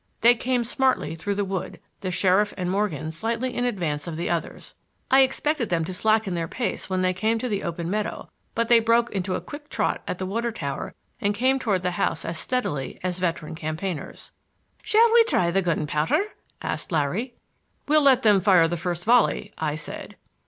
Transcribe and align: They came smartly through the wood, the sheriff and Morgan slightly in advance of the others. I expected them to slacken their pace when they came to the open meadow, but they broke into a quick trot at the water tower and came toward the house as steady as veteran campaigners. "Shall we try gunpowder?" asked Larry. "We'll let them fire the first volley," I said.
They 0.21 0.33
came 0.33 0.63
smartly 0.63 1.13
through 1.13 1.35
the 1.35 1.45
wood, 1.45 1.79
the 1.99 2.09
sheriff 2.09 2.55
and 2.57 2.71
Morgan 2.71 3.11
slightly 3.11 3.53
in 3.55 3.65
advance 3.65 4.07
of 4.07 4.15
the 4.17 4.31
others. 4.31 4.73
I 5.11 5.21
expected 5.21 5.69
them 5.69 5.85
to 5.85 5.93
slacken 5.93 6.33
their 6.33 6.47
pace 6.47 6.89
when 6.89 7.01
they 7.01 7.13
came 7.13 7.37
to 7.37 7.47
the 7.47 7.61
open 7.61 7.87
meadow, 7.87 8.27
but 8.55 8.67
they 8.67 8.79
broke 8.79 9.11
into 9.11 9.35
a 9.35 9.39
quick 9.41 9.69
trot 9.69 10.01
at 10.07 10.17
the 10.17 10.25
water 10.25 10.51
tower 10.51 10.95
and 11.19 11.35
came 11.35 11.59
toward 11.59 11.83
the 11.83 11.91
house 12.01 12.25
as 12.25 12.39
steady 12.39 12.97
as 13.03 13.19
veteran 13.19 13.53
campaigners. 13.53 14.31
"Shall 14.81 15.13
we 15.13 15.23
try 15.25 15.51
gunpowder?" 15.51 16.23
asked 16.63 16.91
Larry. 16.91 17.35
"We'll 17.87 18.01
let 18.01 18.23
them 18.23 18.41
fire 18.41 18.67
the 18.67 18.77
first 18.77 19.05
volley," 19.05 19.53
I 19.59 19.75
said. 19.75 20.15